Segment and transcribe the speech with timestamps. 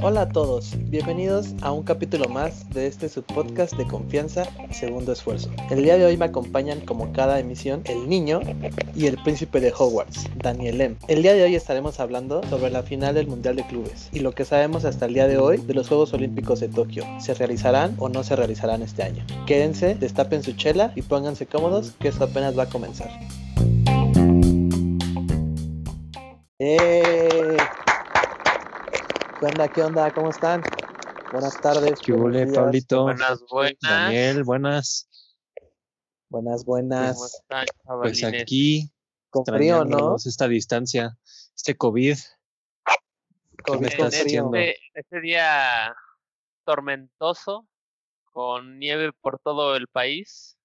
[0.00, 5.50] Hola a todos, bienvenidos a un capítulo más de este subpodcast de confianza Segundo Esfuerzo.
[5.70, 8.40] El día de hoy me acompañan como cada emisión el niño
[8.94, 10.96] y el príncipe de Hogwarts, Daniel M.
[11.08, 14.32] El día de hoy estaremos hablando sobre la final del Mundial de Clubes y lo
[14.32, 17.04] que sabemos hasta el día de hoy de los Juegos Olímpicos de Tokio.
[17.20, 19.26] ¿Se realizarán o no se realizarán este año?
[19.46, 23.10] Quédense, destapen su chela y pónganse cómodos que esto apenas va a comenzar.
[26.60, 27.56] ¡Eh!
[29.38, 29.68] ¿Qué onda?
[29.68, 30.12] ¿Qué onda?
[30.12, 30.60] ¿Cómo están?
[31.30, 32.00] Buenas tardes.
[32.04, 33.04] ¿Qué huele, Pablito?
[33.04, 33.78] Buenas, buenas.
[33.80, 35.08] Daniel, buenas.
[36.28, 37.34] Buenas, ¿Cómo buenas.
[37.34, 37.64] están,
[38.02, 38.90] Pues aquí,
[39.30, 40.16] Con frío, ¿no?
[40.16, 41.16] esta distancia,
[41.54, 42.16] este COVID.
[43.64, 44.56] Con me estás este, haciendo?
[44.56, 45.94] este día
[46.64, 47.68] tormentoso,
[48.32, 50.58] con nieve por todo el país.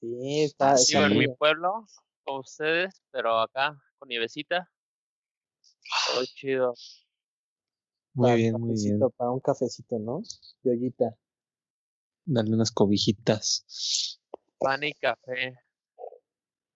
[0.00, 1.86] Sí, está, Sí, está Vivo en mi pueblo,
[2.24, 4.68] con ustedes, pero acá, con nievecita.
[6.12, 6.74] Todo chido.
[8.14, 8.98] Muy Para bien, un muy bien.
[8.98, 10.22] cafecito, Para un cafecito, ¿no?
[10.62, 11.16] De ollita.
[12.24, 14.18] Darle unas cobijitas.
[14.58, 15.54] Pan y café.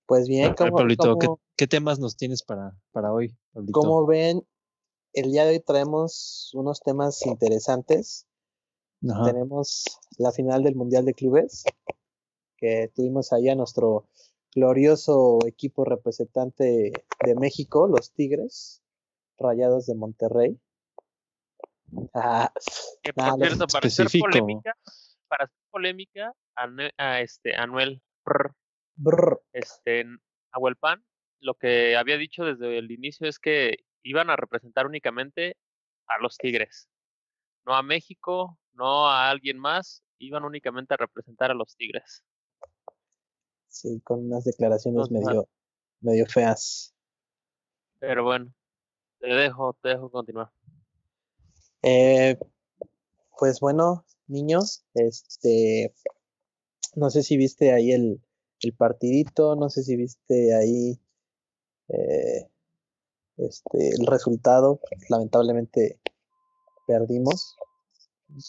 [0.06, 3.34] Pues bien, A ver, ¿cómo, Pablito, ¿qué, cómo- qué temas nos tienes para, para hoy,
[3.52, 3.72] Pablito?
[3.80, 4.46] cómo ven?
[5.14, 8.26] El día de hoy traemos unos temas interesantes.
[9.08, 9.24] Ajá.
[9.24, 9.84] Tenemos
[10.18, 11.64] la final del Mundial de Clubes,
[12.56, 14.08] que tuvimos ahí a nuestro
[14.54, 16.92] glorioso equipo representante
[17.24, 18.82] de México, los Tigres,
[19.38, 20.58] Rayados de Monterrey.
[22.14, 22.52] Ah,
[23.02, 24.74] Que Nada, por cierto, para hacer polémica,
[25.28, 28.52] para hacer polémica, Ane- a este Anuel Prr,
[28.96, 30.04] brr, este
[30.80, 31.04] Pan,
[31.40, 35.56] lo que había dicho desde el inicio es que iban a representar únicamente
[36.06, 36.88] a los Tigres,
[37.66, 42.22] no a México, no a alguien más, iban únicamente a representar a los Tigres.
[43.74, 45.48] Sí, con unas declaraciones medio,
[46.00, 46.94] medio feas.
[47.98, 48.52] Pero bueno,
[49.18, 50.50] te dejo, te dejo continuar.
[51.82, 52.38] Eh,
[53.38, 55.92] pues bueno, niños, este,
[56.94, 58.22] no sé si viste ahí el,
[58.60, 61.00] el partidito, no sé si viste ahí
[61.88, 62.48] eh,
[63.36, 64.80] este, el resultado.
[65.08, 65.98] Lamentablemente
[66.86, 67.56] perdimos,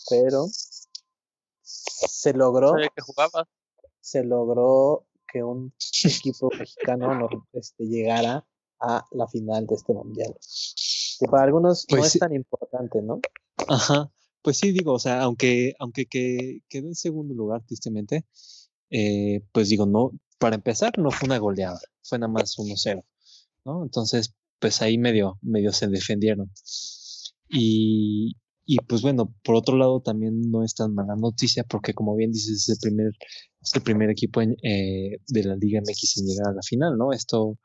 [0.09, 0.45] pero
[1.61, 2.89] se logró, que
[4.01, 5.73] se logró que un
[6.05, 8.47] equipo mexicano no, este, llegara
[8.79, 10.33] a la final de este mundial.
[11.19, 12.19] Que para algunos no Pues es sí.
[12.19, 13.19] tan importante, ¿no?
[13.67, 14.11] Ajá.
[14.41, 18.25] Pues sí, digo, o sea, aunque, aunque que, quedó en segundo lugar, tristemente,
[18.91, 23.03] eh, pues digo, no, para empezar, no fue una goleada, fue nada más 1-0,
[23.65, 23.83] ¿no?
[23.83, 26.51] Entonces, pues ahí medio, medio se defendieron.
[27.49, 32.15] Y, y pues bueno, por otro lado, también no es tan mala noticia, porque como
[32.15, 33.11] bien dices, es el primer,
[33.61, 37.11] es el primer equipo eh, de la Liga MX en llegar a la final, ¿no?
[37.13, 37.59] Esto,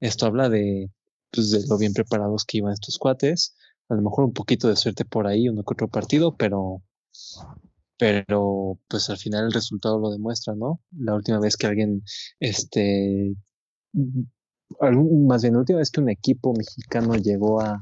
[0.00, 0.90] esto habla de,
[1.32, 3.56] pues, de lo bien preparados que iban estos cuates
[3.88, 6.82] a lo mejor un poquito de suerte por ahí, uno que otro partido, pero,
[7.98, 10.80] pero pues al final el resultado lo demuestra, ¿no?
[10.96, 12.02] La última vez que alguien,
[12.40, 13.34] este,
[14.80, 17.80] algún- más bien la última vez que un equipo mexicano llegó a,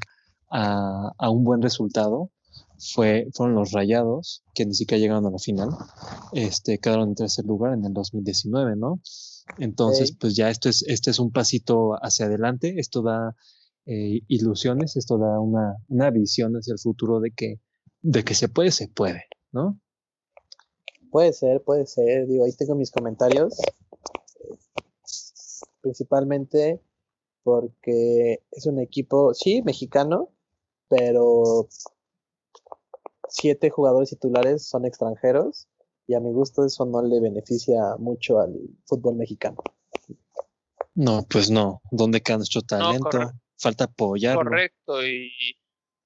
[0.51, 2.31] a, a un buen resultado
[2.79, 5.71] fue, fueron los Rayados, que ni siquiera llegaron a la final,
[6.33, 9.01] este, quedaron en tercer lugar en el 2019, ¿no?
[9.59, 13.35] Entonces, pues ya esto es, este es un pasito hacia adelante, esto da
[13.87, 17.61] eh, ilusiones, esto da una, una visión hacia el futuro de que,
[18.03, 19.81] de que se puede, se puede, ¿no?
[21.11, 22.27] Puede ser, puede ser.
[22.27, 23.57] Digo, ahí tengo mis comentarios.
[25.81, 26.83] Principalmente
[27.43, 30.29] porque es un equipo, sí, mexicano,
[30.89, 31.69] pero
[33.29, 35.69] siete jugadores titulares son extranjeros
[36.07, 38.55] y a mi gusto eso no le beneficia mucho al
[38.87, 39.63] fútbol mexicano.
[40.95, 43.31] No, pues no, ¿dónde queda nuestro talento?
[43.57, 44.43] Falta apoyarlo.
[44.43, 45.31] Correcto, y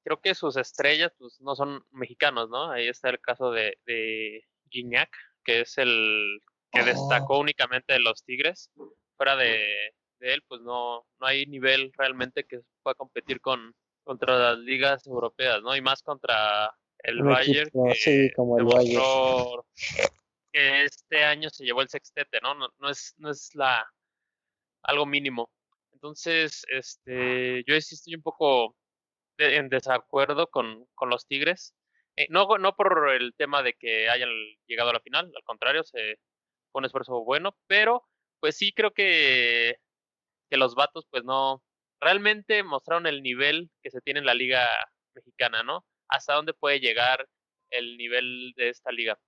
[0.04, 2.70] creo que sus estrellas pues no son mexicanos, ¿no?
[2.70, 5.10] Ahí está el caso de, de Gignac,
[5.44, 6.40] que es el
[6.72, 6.84] que Oh.
[6.84, 8.70] destacó únicamente de los Tigres.
[9.16, 9.60] Fuera de,
[10.18, 13.74] de él, pues no, no hay nivel realmente que pueda competir con
[14.04, 15.76] contra las ligas europeas, ¿no?
[15.76, 18.88] Y más contra el Bayern, equipo, que sí, como el Bayern.
[18.88, 19.66] demostró
[20.52, 22.54] que este año se llevó el sextete, ¿no?
[22.54, 23.84] No, no es, no es la
[24.82, 25.50] algo mínimo.
[25.92, 28.76] Entonces, este, yo sí estoy un poco
[29.38, 31.74] de- en desacuerdo con, con los Tigres.
[32.16, 34.28] Eh, no, no por el tema de que hayan
[34.66, 36.18] llegado a la final, al contrario, se
[36.70, 38.06] fue un esfuerzo bueno, pero
[38.40, 39.76] pues sí creo que,
[40.50, 41.62] que los vatos pues no,
[42.00, 44.68] realmente mostraron el nivel que se tiene en la liga
[45.14, 45.84] mexicana, ¿no?
[46.12, 47.26] Hasta dónde puede llegar
[47.70, 49.18] el nivel de esta liga.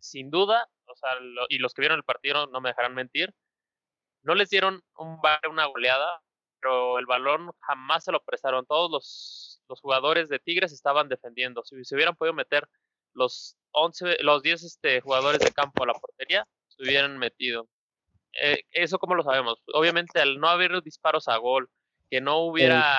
[0.00, 1.10] Sin duda, o sea,
[1.48, 3.34] y los que vieron el partido no me dejarán mentir,
[4.22, 5.20] no les dieron un
[5.50, 6.22] una goleada,
[6.60, 8.66] pero el balón jamás se lo prestaron.
[8.66, 11.62] Todos los, los jugadores de Tigres estaban defendiendo.
[11.64, 12.68] Si se hubieran podido meter
[13.14, 17.68] los 11, los 10 este, jugadores de campo a la portería, se hubieran metido.
[18.40, 19.62] Eh, eso como lo sabemos.
[19.74, 21.68] Obviamente al no haber disparos a gol,
[22.10, 22.98] que no hubiera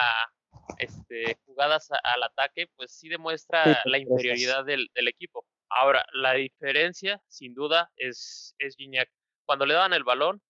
[0.77, 5.45] este, jugadas al ataque, pues sí demuestra la inferioridad del, del, equipo.
[5.69, 9.09] Ahora, la diferencia, sin duda, es, es Gignac.
[9.45, 10.41] Cuando le daban el balón,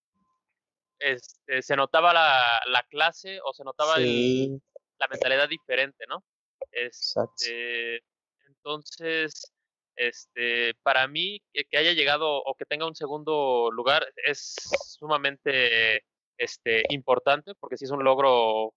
[1.00, 4.62] este, se notaba la, la clase o se notaba el,
[5.00, 6.24] la mentalidad diferente, ¿no?
[6.72, 8.04] Este,
[8.48, 9.54] entonces,
[9.96, 14.56] este, para mí, que, haya llegado o que tenga un segundo lugar es
[14.98, 16.04] sumamente
[16.38, 18.74] este, importante, porque sí es un logro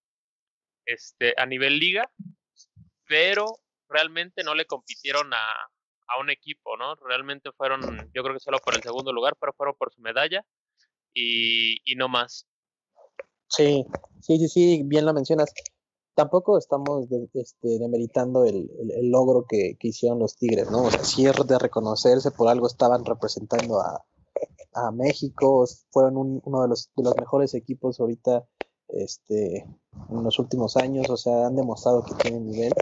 [0.86, 2.10] este, a nivel liga,
[3.06, 5.44] pero realmente no le compitieron a,
[6.08, 6.94] a un equipo, ¿no?
[6.96, 7.80] Realmente fueron,
[8.14, 10.44] yo creo que solo por el segundo lugar, pero fueron por su medalla
[11.14, 12.46] y, y no más.
[13.48, 13.84] Sí,
[14.20, 15.52] sí, sí, sí, bien lo mencionas.
[16.14, 20.82] Tampoco estamos de, este, demeritando el, el, logro que, que, hicieron los Tigres, ¿no?
[20.82, 24.04] O es de reconocerse, por algo estaban representando a,
[24.74, 28.46] a México, fueron un, uno de los, de los mejores equipos ahorita
[28.92, 29.66] este,
[30.10, 32.72] en los últimos años, o sea, han demostrado que tienen nivel.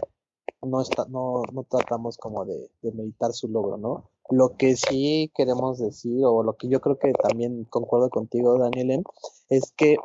[0.61, 4.11] No, está, no, no tratamos como de, de meditar su logro, ¿no?
[4.29, 8.91] Lo que sí queremos decir, o lo que yo creo que también concuerdo contigo, Daniel,
[8.91, 9.03] M,
[9.49, 9.97] es que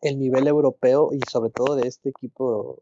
[0.00, 2.78] el nivel europeo y sobre todo de este equipo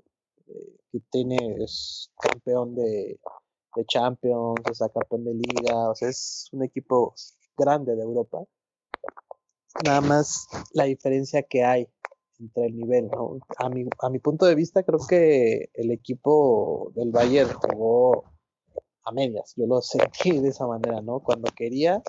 [0.46, 3.18] eh, que tiene, es campeón de,
[3.74, 7.14] de Champions, o sea, campeón de liga, o sea, es un equipo
[7.56, 8.44] grande de Europa.
[9.84, 11.88] Nada más la diferencia que hay
[12.40, 13.08] entre el nivel.
[13.08, 13.38] ¿no?
[13.58, 18.24] A, mi, a mi punto de vista, creo que el equipo del Bayern jugó
[19.04, 19.54] a medias.
[19.56, 21.20] Yo lo sentí de esa manera, ¿no?
[21.20, 22.02] Cuando quería,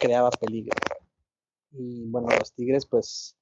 [0.00, 0.76] creaba peligro.
[1.72, 3.36] Y bueno, los Tigres, pues,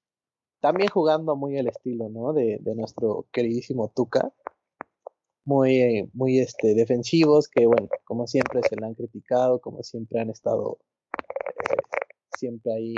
[0.60, 2.32] también jugando muy el estilo, ¿no?
[2.32, 4.32] De, de nuestro queridísimo Tuca.
[5.44, 10.28] Muy, muy este, defensivos, que bueno, como siempre se le han criticado, como siempre han
[10.30, 10.78] estado
[11.14, 11.76] eh,
[12.36, 12.94] siempre ahí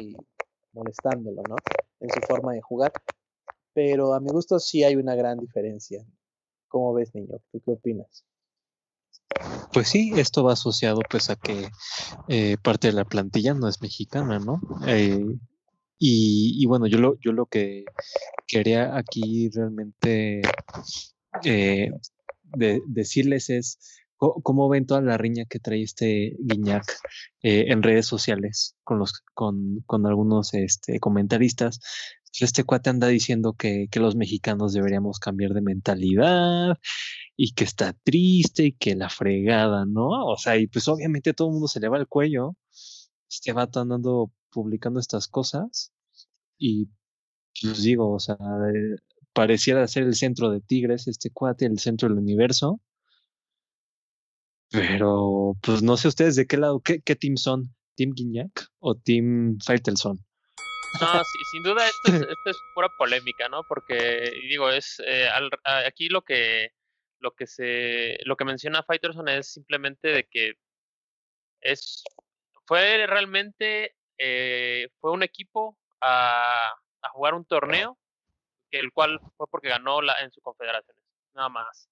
[0.73, 1.55] molestándolo, ¿no?
[2.01, 2.93] En su forma de jugar
[3.75, 6.05] pero a mi gusto sí hay una gran diferencia.
[6.69, 7.39] ¿Cómo ves, niño?
[7.51, 8.25] ¿Tú qué opinas?
[9.73, 11.69] Pues sí, esto va asociado pues a que
[12.29, 14.61] eh, parte de la plantilla no es mexicana, ¿no?
[14.87, 15.25] Eh,
[15.99, 17.85] y, y, bueno, yo lo, yo lo que
[18.47, 20.43] quería aquí realmente
[21.45, 21.91] eh,
[22.45, 23.79] de, decirles es
[24.17, 26.85] cómo ven toda la riña que trae este Guiñac
[27.41, 31.81] en redes sociales con los con, con algunos este, comentaristas
[32.41, 36.79] este cuate anda diciendo que, que, los mexicanos deberíamos cambiar de mentalidad
[37.37, 40.09] y que está triste y que la fregada, ¿no?
[40.27, 42.57] O sea, y pues obviamente todo el mundo se le va el cuello.
[43.31, 45.93] Este vato andando publicando estas cosas
[46.59, 46.89] y
[47.61, 48.97] pues digo, o sea, eh,
[49.33, 52.81] pareciera ser el centro de Tigres, este cuate, el centro del universo.
[54.71, 58.95] Pero, pues no sé ustedes de qué lado, qué, qué team son, ¿Team Guiñac o
[58.95, 60.25] Team Faitelson?
[61.01, 63.63] No, sí, sin duda esto es, esto es, pura polémica, ¿no?
[63.65, 66.71] Porque digo, es eh, al, aquí lo que
[67.19, 70.55] lo que se lo que menciona Fighterson es simplemente de que
[71.61, 72.03] es
[72.67, 76.73] fue realmente eh, fue un equipo a,
[77.03, 77.99] a, jugar un torneo
[78.71, 80.97] que el cual fue porque ganó la, en su confederación,
[81.35, 81.89] nada más.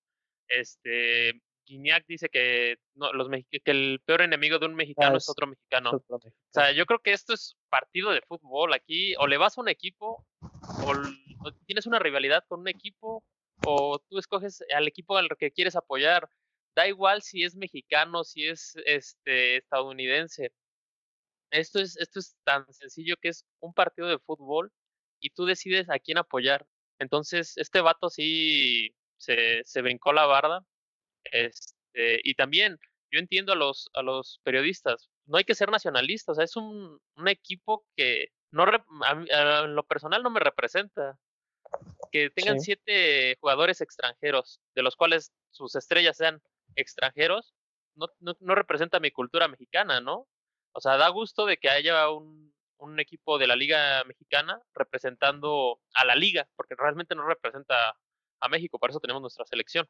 [0.48, 5.28] Este Guiñac dice que no, los que el peor enemigo de un mexicano ah, es,
[5.28, 5.90] otro mexicano.
[5.90, 6.42] Es otro mexicano.
[6.50, 8.74] O sea, yo creo que esto es partido de fútbol.
[8.74, 10.92] Aquí o le vas a un equipo o,
[11.44, 13.24] o, tienes una rivalidad con un equipo
[13.64, 16.28] o tú escoges al equipo al que quieres apoyar.
[16.74, 20.52] Da igual si es mexicano, si es este estadounidense.
[21.52, 24.72] Esto es esto es tan sencillo que es un partido de fútbol
[25.20, 26.66] y tú decides a quién apoyar.
[26.98, 30.64] Entonces, este vato sí se, se brincó la barda
[31.30, 32.78] este, y también
[33.10, 36.56] yo entiendo a los, a los periodistas, no hay que ser nacionalistas, o sea, es
[36.56, 41.18] un, un equipo que no a, a, lo personal no me representa.
[42.10, 42.66] Que tengan sí.
[42.66, 46.42] siete jugadores extranjeros, de los cuales sus estrellas sean
[46.74, 47.54] extranjeros,
[47.94, 50.26] no, no, no, representa mi cultura mexicana, ¿no?
[50.72, 55.80] O sea, da gusto de que haya un, un equipo de la Liga Mexicana representando
[55.94, 57.96] a la Liga, porque realmente no representa
[58.40, 59.86] a México, por eso tenemos nuestra selección.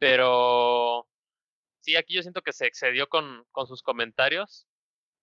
[0.00, 1.06] Pero
[1.80, 4.66] sí, aquí yo siento que se excedió con, con sus comentarios.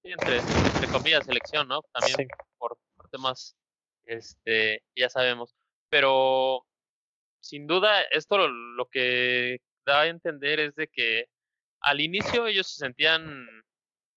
[0.04, 1.82] Sí, entre, entre comillas, selección, ¿no?
[1.92, 2.28] También sí.
[2.58, 3.58] por, por, temas,
[4.06, 5.56] este, ya sabemos.
[5.90, 6.64] Pero
[7.42, 11.26] sin duda, esto lo, lo, que da a entender es de que
[11.82, 13.48] al inicio ellos se sentían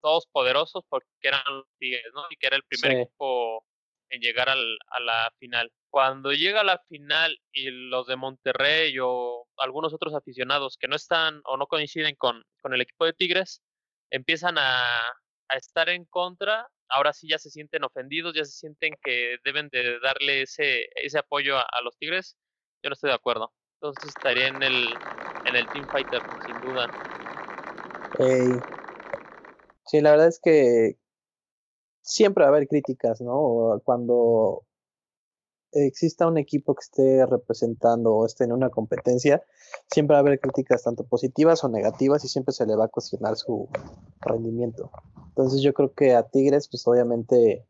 [0.03, 2.25] todos poderosos porque eran los Tigres, ¿no?
[2.29, 3.03] Y que era el primer sí.
[3.03, 3.65] equipo
[4.11, 5.73] en llegar al, a la final.
[5.91, 11.43] Cuando llega la final y los de Monterrey o algunos otros aficionados que no están
[11.45, 13.63] o no coinciden con, con el equipo de Tigres,
[14.11, 14.87] empiezan a,
[15.49, 19.69] a estar en contra, ahora sí ya se sienten ofendidos, ya se sienten que deben
[19.69, 22.37] de darle ese, ese apoyo a, los Tigres,
[22.83, 23.53] yo no estoy de acuerdo.
[23.75, 24.89] Entonces estaría en el,
[25.45, 26.87] en el Team Fighter, sin duda.
[28.19, 28.53] Ey.
[29.87, 30.97] Sí, la verdad es que
[32.03, 33.81] siempre va a haber críticas, ¿no?
[33.85, 34.65] Cuando
[35.73, 39.43] exista un equipo que esté representando o esté en una competencia,
[39.91, 42.89] siempre va a haber críticas tanto positivas o negativas y siempre se le va a
[42.89, 43.69] cuestionar su
[44.21, 44.91] rendimiento.
[45.29, 47.67] Entonces yo creo que a Tigres, pues obviamente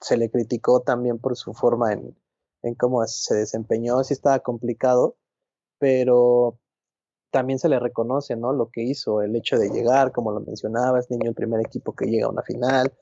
[0.00, 2.16] se le criticó también por su forma en,
[2.62, 5.16] en cómo se desempeñó, sí estaba complicado,
[5.78, 6.58] pero
[7.30, 8.52] también se le reconoce, ¿no?
[8.52, 12.06] Lo que hizo, el hecho de llegar, como lo mencionabas, niño, el primer equipo que
[12.06, 12.92] llega a una final.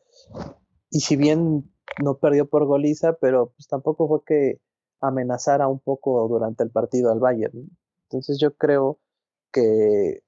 [0.88, 1.70] Y si bien
[2.02, 4.60] no perdió por goliza, pero pues tampoco fue que
[5.00, 7.68] amenazara un poco durante el partido al Bayern.
[8.04, 8.98] Entonces yo creo
[9.52, 10.22] que,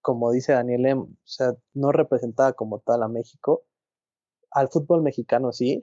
[0.00, 3.64] como dice Daniel, M, o sea, no representaba como tal a México.
[4.50, 5.82] Al fútbol mexicano sí,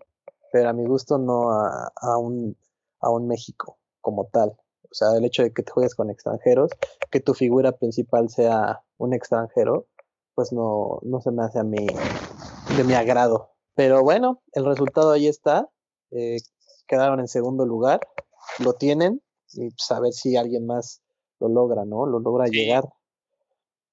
[0.51, 2.57] pero a mi gusto no a, a un,
[2.99, 4.57] a un México como tal.
[4.83, 6.71] O sea, el hecho de que te juegues con extranjeros,
[7.11, 9.87] que tu figura principal sea un extranjero,
[10.35, 11.87] pues no, no se me hace a mí
[12.77, 13.54] de mi agrado.
[13.75, 15.67] Pero bueno, el resultado ahí está.
[16.11, 16.37] Eh,
[16.87, 17.99] quedaron en segundo lugar,
[18.59, 19.21] lo tienen,
[19.53, 21.01] y pues a ver si alguien más
[21.39, 22.05] lo logra, ¿no?
[22.05, 22.53] Lo logra Sí.
[22.53, 22.83] llegar.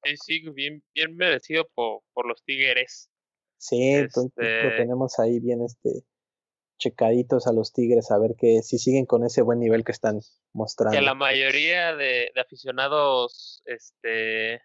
[0.05, 3.09] Sí, sí, bien, bien merecido por, por los Tigres.
[3.59, 6.05] Sí, entonces lo Este- tenemos ahí bien este
[6.79, 10.19] checaditos a los Tigres a ver que si siguen con ese buen nivel que están
[10.53, 10.99] mostrando.
[10.99, 14.63] que la mayoría de, de aficionados este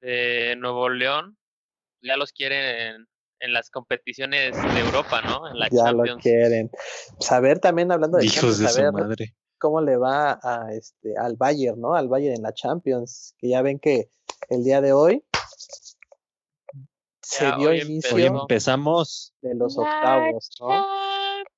[0.00, 1.36] de Nuevo León
[2.00, 3.08] ya los quieren
[3.40, 5.48] en, las competiciones de Europa, ¿no?
[5.50, 6.22] En la ya lo Champions.
[6.22, 6.70] quieren.
[7.20, 9.34] Saber también hablando de Hijos de Champions, su saber madre.
[9.58, 11.94] cómo le va a este al Bayern, ¿no?
[11.94, 14.10] Al Bayern en la Champions, que ya ven que
[14.48, 15.24] el día de hoy
[17.22, 19.34] se Ya, dio hoy inicio Hoy empezamos.
[19.42, 20.86] de los La octavos, ¿no?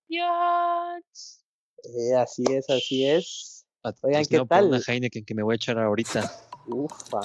[0.08, 1.44] Champions.
[1.84, 3.66] Eh, así es, así es.
[4.02, 4.84] Oigan, ¿qué patrocinado por una tal?
[4.94, 6.30] Heineken que me voy a echar ahorita.
[6.66, 7.20] Ufa.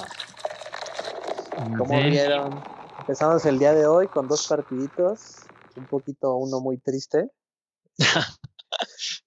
[1.78, 2.08] ¿Cómo Ujú.
[2.08, 2.83] vieron?
[3.04, 5.44] Empezamos el día de hoy con dos partiditos,
[5.76, 7.28] un poquito uno muy triste.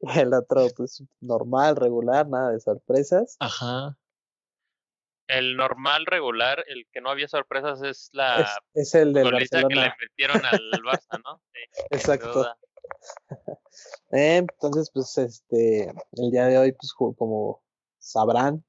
[0.01, 3.37] el otro pues normal, regular, nada de sorpresas.
[3.39, 3.95] Ajá.
[5.27, 9.59] El normal regular, el que no había sorpresas es Es, la es el del goliza
[9.59, 9.95] que le Barcelona.
[10.01, 11.39] metieron al Barça, ¿no?
[11.53, 12.47] Sí, Exacto.
[14.11, 17.61] Eh, entonces, pues, este, el día de hoy, pues, como
[17.99, 18.65] sabrán,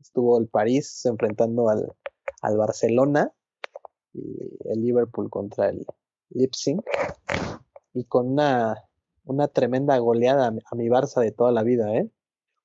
[0.00, 1.94] estuvo el París enfrentando al,
[2.40, 3.32] al Barcelona
[4.14, 5.84] el Liverpool contra el
[6.30, 6.78] Leipzig
[7.94, 8.76] y con una,
[9.24, 12.08] una tremenda goleada a mi, Barça de toda la vida, ¿eh?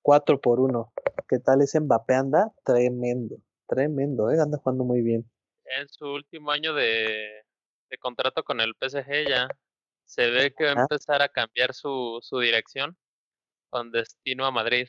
[0.02, 0.94] 4 por 1.
[1.28, 2.54] ¿Qué tal ese Mbappé anda?
[2.64, 3.38] Tremendo,
[3.68, 4.40] tremendo, ¿eh?
[4.40, 5.30] Anda jugando muy bien.
[5.66, 7.44] En su último año de,
[7.90, 9.50] de contrato con el PSG ya
[10.06, 12.98] se ve que va a empezar a cambiar su, su dirección
[13.70, 14.88] con destino a Madrid.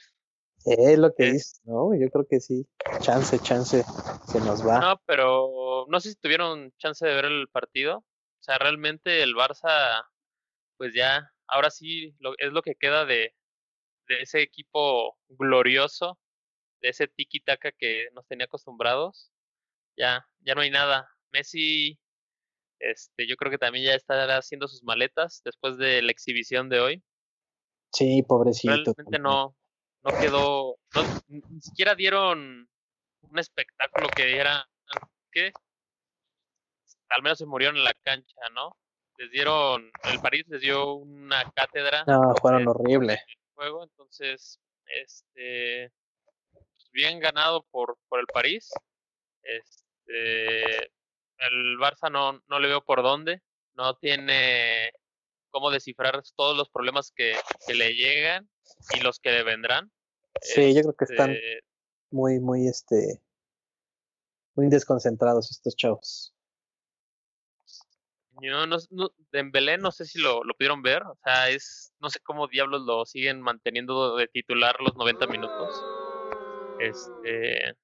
[0.64, 1.94] Es lo que Es- dice, ¿no?
[1.94, 2.66] Yo creo que sí.
[3.00, 3.84] Chance, chance,
[4.26, 4.80] se nos va.
[4.80, 7.98] No, pero no sé si tuvieron chance de ver el partido.
[7.98, 10.04] O sea, realmente el Barça,
[10.76, 13.34] pues ya, ahora sí lo, es lo que queda de,
[14.08, 16.18] de ese equipo glorioso,
[16.80, 19.32] de ese tiki-taka que nos tenía acostumbrados.
[19.96, 21.08] Ya, ya no hay nada.
[21.32, 21.98] Messi,
[22.78, 26.80] este, yo creo que también ya estará haciendo sus maletas después de la exhibición de
[26.80, 27.04] hoy.
[27.92, 28.74] Sí, pobrecito.
[28.74, 29.56] Realmente no,
[30.02, 32.68] no quedó, no, ni siquiera dieron
[33.22, 34.68] un espectáculo que diera
[35.30, 35.52] que
[37.10, 38.76] al menos se murieron en la cancha, ¿no?
[39.16, 43.14] Les dieron, el París les dio una cátedra No, jugaron horrible.
[43.14, 45.90] el juego, entonces, este,
[46.52, 48.70] pues, bien ganado por, por el París.
[49.42, 50.76] Este,
[51.38, 53.42] el Barça no, no le veo por dónde,
[53.74, 54.92] no tiene
[55.50, 57.36] cómo descifrar todos los problemas que,
[57.66, 58.48] que le llegan
[58.94, 59.90] y los que vendrán.
[60.40, 61.60] Sí, yo creo que están Este,
[62.10, 63.20] muy, muy, este,
[64.54, 66.34] muy desconcentrados estos chavos.
[68.40, 72.08] Yo no, no, Dembélé no sé si lo, lo pudieron ver, o sea, es, no
[72.08, 75.84] sé cómo diablos lo siguen manteniendo de titular los 90 minutos.
[76.78, 77.76] Este,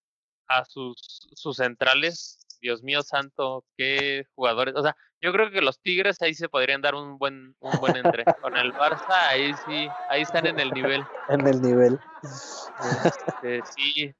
[0.46, 0.96] a sus,
[1.34, 6.34] sus centrales, Dios mío santo, qué jugadores, o sea, yo creo que los Tigres ahí
[6.34, 8.24] se podrían dar un buen, un buen entre.
[8.42, 11.02] Con el Barça, ahí sí, ahí están en el nivel.
[11.30, 11.98] En el nivel.
[12.22, 14.12] Este, sí,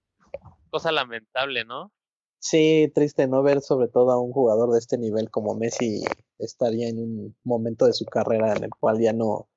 [0.70, 1.92] cosa lamentable, ¿no?
[2.38, 6.02] Sí, triste no ver sobre todo a un jugador de este nivel como Messi
[6.38, 9.50] estaría en un momento de su carrera en el cual ya no,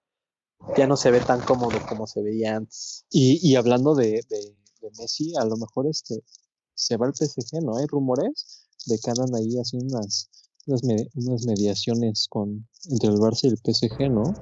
[0.75, 3.05] ya no se ve tan cómodo como se veía antes.
[3.09, 6.23] Y, y hablando de, de, de Messi, a lo mejor este
[6.73, 7.77] se va al PSG, ¿no?
[7.77, 10.29] Hay rumores de que andan ahí haciendo unas,
[10.67, 14.33] unas, me- unas mediaciones con entre el Barça y el PSG, ¿no?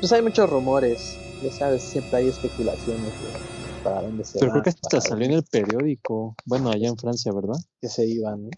[0.00, 4.62] Pues hay muchos rumores, ya sabes, siempre hay especulaciones de para dónde se Pero creo
[4.62, 7.56] que hasta salió en el periódico, bueno, allá en Francia, ¿verdad?
[7.80, 8.44] que se iban.
[8.44, 8.50] ¿no?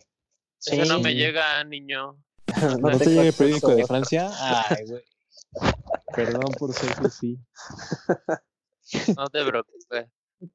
[0.61, 2.17] Ese no me llega, niño.
[2.81, 4.31] ¿No, te tengo llega el periódico de Francia?
[4.39, 5.03] Ay, güey.
[6.15, 7.39] Perdón por ser sí.
[9.17, 10.07] No te preocupes.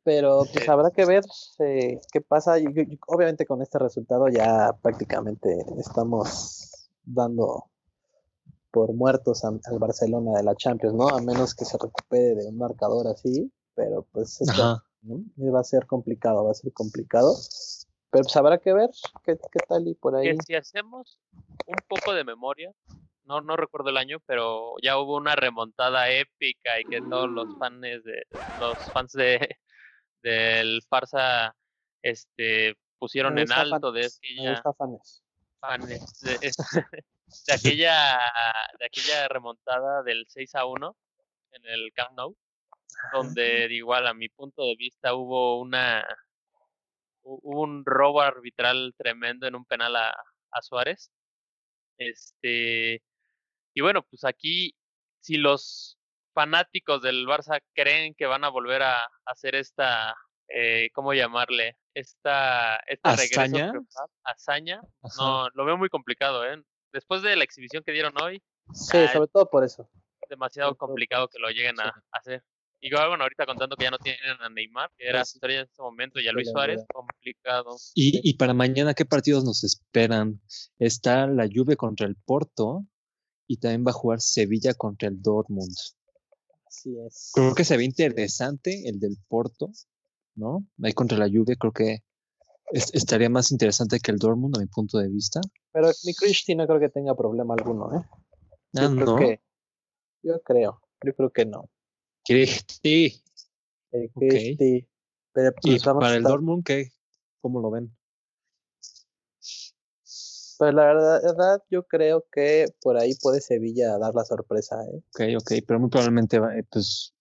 [0.03, 1.23] Pero pues habrá que ver
[1.59, 2.57] eh, qué pasa.
[2.57, 7.65] Yo- yo- obviamente con este resultado ya prácticamente estamos dando
[8.71, 11.07] por muertos a- al Barcelona de la Champions, ¿no?
[11.09, 14.83] A menos que se recupere de un marcador así, pero pues esto, Ajá.
[15.03, 15.23] ¿no?
[15.53, 17.33] Va a ser complicado, va a ser complicado.
[18.09, 18.89] Pero pues habrá que ver
[19.23, 20.35] qué, qué tal y por ahí.
[20.35, 21.19] Que si hacemos
[21.67, 22.71] un poco de memoria,
[23.23, 27.55] no, no recuerdo el año, pero ya hubo una remontada épica y que todos los
[27.57, 28.23] fans de
[28.57, 29.57] los fans de
[30.25, 31.55] del Farsa
[32.01, 35.23] este pusieron en alto de Fanes, me aquella Fanes.
[35.61, 36.37] fanes- de,
[37.47, 38.19] de aquella
[38.79, 40.95] de aquella remontada del 6 a 1
[41.51, 42.35] en el Camp Nou
[43.13, 46.03] donde igual a mi punto de vista hubo una
[47.23, 50.09] hubo un robo arbitral tremendo en un penal a,
[50.51, 51.11] a Suárez
[51.97, 53.01] este
[53.73, 54.73] y bueno pues aquí
[55.21, 55.97] si los
[56.35, 60.13] fanáticos del Barça creen que van a volver a hacer esta
[60.47, 63.69] eh, cómo llamarle esta regreso ¿Hazaña?
[63.71, 65.15] triunfal, hazaña Ajá.
[65.17, 66.61] no lo veo muy complicado eh
[66.93, 69.89] después de la exhibición que dieron hoy Sí, Ah, sobre todo por eso.
[70.29, 72.43] demasiado Sobre complicado que lo lleguen a hacer.
[72.81, 75.37] Igual, bueno, ahorita contando que ya no tienen a Neymar, que era Pues sí.
[75.37, 77.75] estrella en este momento, y a Luis Suárez, complicado.
[77.95, 80.41] Y, y para mañana, ¿qué partidos nos esperan?
[80.79, 82.85] Está la Juve contra el Porto
[83.47, 85.75] y también va a jugar Sevilla contra el Dortmund.
[86.75, 87.31] Así es.
[87.33, 89.71] Creo que se ve interesante el del Porto,
[90.35, 90.65] ¿no?
[90.83, 91.99] Ahí contra la Juve creo que
[92.71, 95.39] es- estaría más interesante que el Dortmund a mi punto de vista.
[95.71, 98.03] Pero mi Cristi no creo que tenga problema alguno, ¿eh?
[98.75, 99.15] Ah, Yo creo no.
[99.17, 99.41] que,
[100.23, 101.69] yo creo, yo creo que no.
[102.25, 103.21] Cristi.
[103.91, 104.11] El
[105.31, 106.91] pero Y pues a para el estar- Dortmund, ¿qué?
[107.41, 107.95] ¿Cómo lo ven?
[110.57, 115.01] Pues la verdad, yo creo que por ahí puede Sevilla dar la sorpresa, ¿eh?
[115.09, 117.13] Ok, ok, pero muy probablemente va- eh, pues,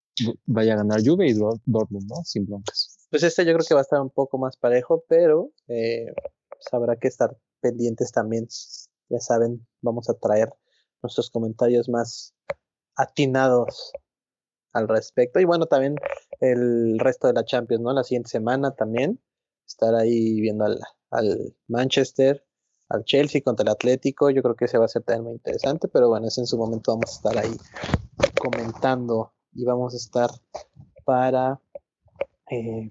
[0.47, 2.17] vaya a ganar Juve y Dor- Dortmund, ¿no?
[2.25, 2.97] Sin broncas.
[3.11, 6.07] Pues este yo creo que va a estar un poco más parejo, pero eh,
[6.49, 8.47] pues habrá que estar pendientes también.
[9.09, 10.53] Ya saben, vamos a traer
[11.03, 12.35] nuestros comentarios más
[12.97, 13.93] atinados
[14.73, 15.41] al respecto.
[15.41, 15.97] Y bueno, también
[16.41, 17.93] el resto de la Champions, ¿no?
[17.93, 19.21] La siguiente semana también
[19.67, 22.45] estar ahí viendo al, al Manchester,
[22.89, 24.31] al Chelsea contra el Atlético.
[24.31, 26.57] Yo creo que ese va a ser también muy interesante, pero bueno, ese en su
[26.59, 27.57] momento vamos a estar ahí
[28.39, 30.31] comentando y vamos a estar
[31.05, 31.61] para
[32.51, 32.91] eh,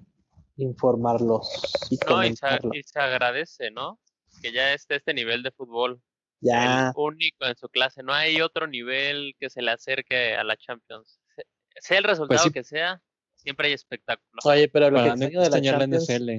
[0.58, 1.50] informarlos
[1.90, 2.72] y No, y se, comentarlo.
[2.74, 4.00] y se agradece, ¿no?
[4.42, 6.02] Que ya esté este nivel de fútbol,
[6.42, 8.04] Ya, el único en su clase.
[8.04, 11.20] No hay otro nivel que se le acerque a la Champions.
[11.36, 11.46] Se-
[11.80, 12.52] Sea el resultado sí.
[12.52, 13.02] que sea,
[13.36, 14.42] siempre hay espectáculo.
[14.46, 16.30] oye, pero lo que Para no extraño de la Champions NFL.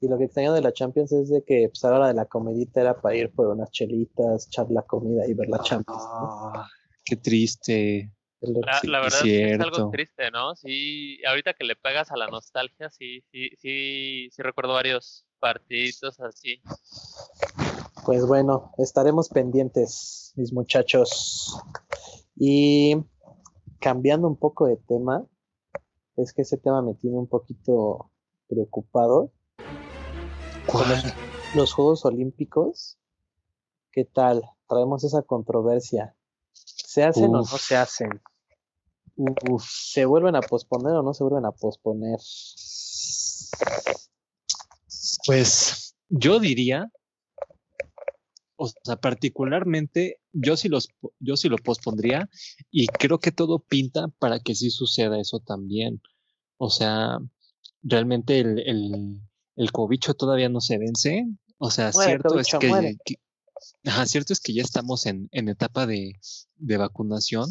[0.00, 2.14] Y lo que extraño de la Champions es de que pues, a la hora de
[2.14, 6.02] la comidita era para ir por unas chelitas, echar la comida y ver la Champions.
[6.02, 6.52] ¿no?
[6.54, 6.68] Ah,
[7.04, 8.12] qué triste.
[8.40, 10.54] La, Sí, la es verdad es que es algo triste, ¿no?
[10.54, 16.20] Sí, ahorita que le pegas a la nostalgia, sí, sí, sí, sí recuerdo varios partiditos
[16.20, 16.62] así.
[18.04, 21.60] Pues bueno, estaremos pendientes, mis muchachos.
[22.36, 22.96] Y
[23.80, 25.26] cambiando un poco de tema,
[26.16, 28.12] es que ese tema me tiene un poquito
[28.48, 29.32] preocupado.
[31.54, 32.98] Los, Juegos Olímpicos,
[33.90, 34.42] ¿qué tal?
[34.68, 36.14] Traemos esa controversia.
[36.52, 38.20] ¿Se hacen o no se hacen?
[39.16, 42.18] Uf, ¿Se vuelven a posponer o no se vuelven a posponer?
[45.26, 46.90] pues yo diría,
[48.56, 50.88] o sea, particularmente, yo sí los,
[51.18, 52.28] yo sí lo pospondría
[52.70, 56.00] y creo que todo pinta para que sí suceda eso también.
[56.56, 57.18] O sea,
[57.82, 59.20] realmente el, el,
[59.58, 61.26] el cobicho todavía no se vence.
[61.58, 62.96] O sea, Muere, cierto es que, muere.
[63.04, 63.16] que-
[63.84, 66.12] ajá, cierto es que ya estamos en, en etapa de,
[66.56, 67.48] de vacunación,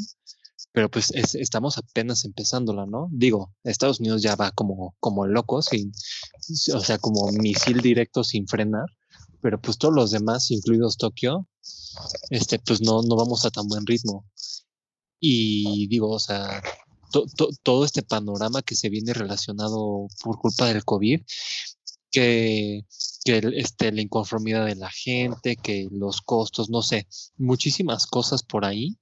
[0.72, 3.10] pero pues es- estamos apenas empezándola, ¿no?
[3.12, 5.91] Digo, Estados Unidos ya va como, como loco, sin,
[6.74, 8.86] o sea, como misil directo sin frenar,
[9.41, 11.48] pero pues todos los demás, incluidos Tokio,
[12.30, 14.26] este, pues no, no vamos a tan buen ritmo.
[15.20, 16.62] Y digo, o sea,
[17.12, 21.22] to- to- todo este panorama que se viene relacionado por culpa del COVID,
[22.17, 22.86] que,
[23.25, 28.65] que este, la inconformidad de la gente, que los costos, no sé, muchísimas cosas por
[28.65, 28.97] ahí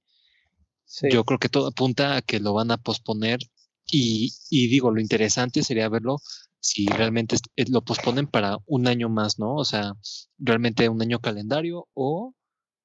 [1.10, 3.38] Yo creo que todo apunta a que lo van a posponer
[3.86, 6.18] y, y digo, lo interesante sería verlo
[6.60, 7.36] si realmente
[7.70, 9.54] lo posponen para un año más, ¿no?
[9.54, 9.92] O sea,
[10.38, 12.34] realmente un año calendario o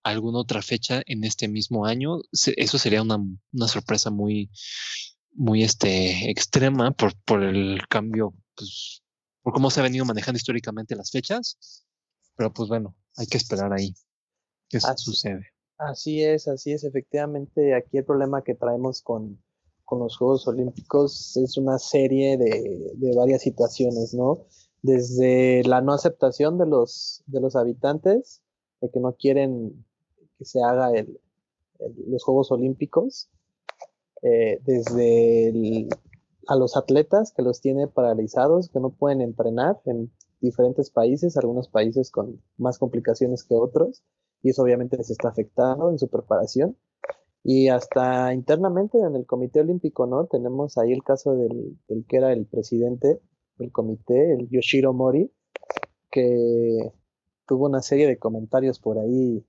[0.04, 2.20] alguna otra fecha en este mismo año.
[2.32, 3.18] Eso sería una,
[3.52, 4.50] una sorpresa muy,
[5.34, 9.02] muy este, extrema por, por el cambio, pues,
[9.42, 11.86] por cómo se ha venido manejando históricamente las fechas.
[12.36, 13.94] Pero pues bueno, hay que esperar ahí
[14.70, 15.48] qué sucede.
[15.78, 16.84] Así es, así es.
[16.84, 19.42] Efectivamente, aquí el problema que traemos con,
[19.84, 24.46] con los Juegos Olímpicos es una serie de, de, varias situaciones, ¿no?
[24.82, 28.42] Desde la no aceptación de los, de los habitantes,
[28.80, 29.86] de que no quieren
[30.38, 31.20] que se haga el,
[32.08, 33.30] los Juegos Olímpicos,
[34.22, 35.52] eh, desde
[36.52, 40.12] a los atletas que los tiene paralizados, que no pueden entrenar en
[40.42, 44.04] diferentes países, algunos países con más complicaciones que otros,
[44.44, 46.76] y eso obviamente les está afectando en su preparación.
[47.42, 50.26] Y hasta internamente en el Comité Olímpico, ¿no?
[50.26, 51.78] Tenemos ahí el caso del,
[52.10, 53.22] que era el presidente
[53.56, 55.32] del comité, el Yoshiro Mori,
[56.12, 56.92] que
[57.48, 59.46] tuvo una serie de comentarios por ahí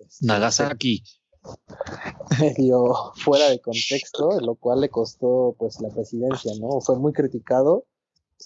[0.00, 1.04] este, Nagasaki.
[2.40, 6.80] Medio fuera de contexto, lo cual le costó pues la presidencia, ¿no?
[6.80, 7.86] Fue muy criticado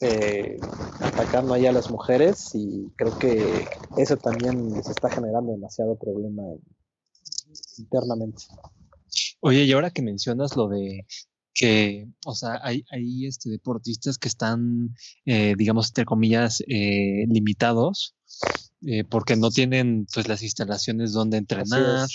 [0.01, 0.59] eh,
[1.01, 6.43] atacando ahí a las mujeres y creo que eso también les está generando demasiado problema
[7.79, 8.45] internamente.
[9.41, 11.07] Oye, y ahora que mencionas lo de
[11.55, 18.16] que, o sea, hay, hay este, deportistas que están, eh, digamos, entre comillas, eh, limitados
[18.83, 22.07] eh, porque no tienen pues las instalaciones donde entrenar,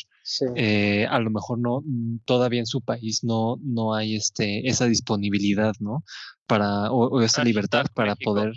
[0.56, 4.86] eh, a lo mejor no, mm, todavía en su país no, no hay este, esa
[4.86, 6.04] disponibilidad, ¿no?
[6.46, 8.54] Para, o, esa libertad para poder,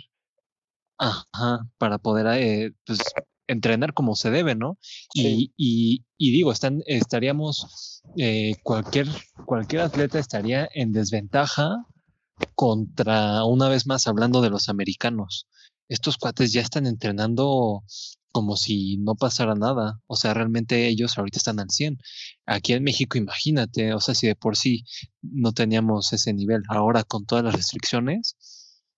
[0.99, 2.99] ajá, para poder eh, pues,
[3.47, 4.77] entrenar como se debe, ¿no?
[5.13, 8.03] Y, y, y, digo, están, estaríamos,
[8.63, 9.07] cualquier,
[9.45, 11.85] cualquier atleta estaría en desventaja
[12.53, 15.47] contra, una vez más hablando de los americanos,
[15.87, 17.83] estos cuates ya están entrenando
[18.35, 20.01] como si no pasara nada.
[20.07, 21.99] O sea, realmente ellos ahorita están al 100.
[22.45, 24.83] Aquí en México, imagínate, o sea, si de por sí
[25.21, 28.35] no teníamos ese nivel, ahora con todas las restricciones,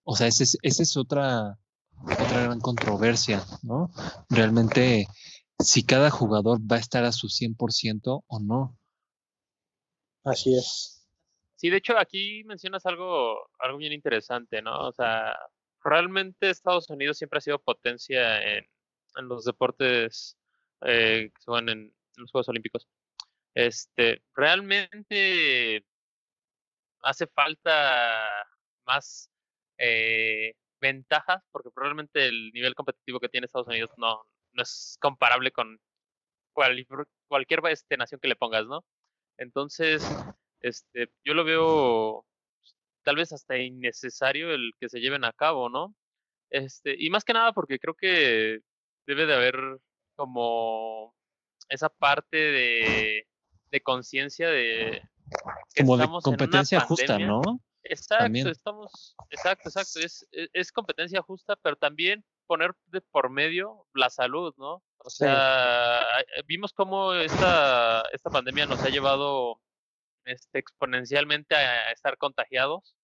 [0.04, 1.60] o sea, esa es, esa es otra,
[2.02, 3.91] otra gran controversia, ¿no?
[4.28, 5.08] Realmente,
[5.60, 8.76] si cada jugador va a estar a su 100% o no.
[10.23, 11.08] Así es.
[11.58, 14.88] Sí, de hecho, aquí mencionas algo, algo bien interesante, ¿no?
[14.88, 15.34] O sea,
[15.88, 18.67] realmente Estados Unidos siempre ha sido potencia en,
[19.15, 20.38] los deportes
[20.82, 22.88] eh, que se van en, los Juegos Olímpicos.
[23.56, 25.86] Este, realmente
[27.02, 28.45] hace falta
[28.86, 29.30] más
[29.78, 34.23] eh, ventajas, porque probablemente el nivel competitivo que tiene Estados Unidos no,
[34.54, 35.80] no es comparable con
[36.54, 38.84] cualquier este, nación que le pongas, ¿no?
[39.38, 40.04] Entonces,
[40.62, 42.27] este, yo lo veo
[43.08, 45.96] tal vez hasta innecesario el que se lleven a cabo, ¿no?
[46.50, 48.60] Este, y más que nada porque creo que
[49.06, 49.56] debe de haber
[50.17, 51.15] como
[51.70, 53.28] esa parte de,
[53.72, 55.02] de conciencia de
[55.74, 57.41] que como de competencia justa, ¿no?
[57.84, 63.88] Exacto, estamos, exacto, exacto, es, e, es, competencia justa, pero también poner de por medio
[63.93, 64.84] la salud, ¿no?
[64.98, 66.06] O sea,
[66.46, 69.62] vimos cómo esta, esta pandemia nos ha llevado
[70.26, 72.97] este, exponencialmente a estar contagiados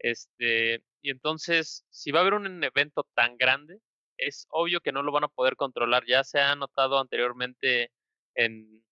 [0.00, 3.78] este, y entonces, si va a haber un evento tan grande,
[4.18, 6.04] es obvio que no lo van a poder controlar.
[6.06, 7.90] Ya se ha notado anteriormente
[8.34, 8.84] en,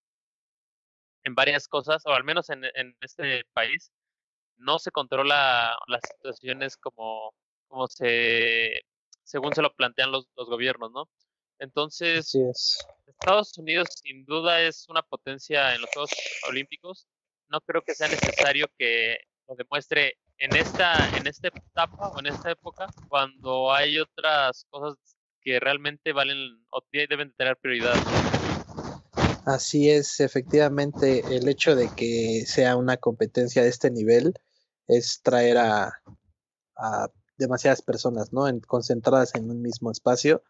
[1.23, 3.91] en varias cosas, o al menos en, en este país,
[4.57, 7.33] no se controla las situaciones como,
[7.67, 8.81] como se,
[9.23, 11.09] según se lo plantean los, los gobiernos, ¿no?
[11.59, 12.33] Entonces,
[13.05, 16.11] Estados Unidos sin duda es una potencia en los Juegos
[16.47, 17.05] Olímpicos.
[17.49, 19.17] No creo que sea necesario que
[19.47, 24.97] lo demuestre en esta, en esta etapa o en esta época, cuando hay otras cosas
[25.41, 26.37] que realmente valen
[26.71, 27.95] o deben tener prioridad.
[29.45, 34.33] Así es, efectivamente, el hecho de que sea una competencia de este nivel
[34.87, 35.91] es traer a,
[36.75, 38.47] a demasiadas personas, ¿no?
[38.47, 40.43] En, concentradas en un mismo espacio